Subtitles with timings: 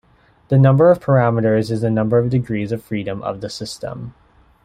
[0.47, 4.15] The number of parameters is the number of degrees of freedom of the system.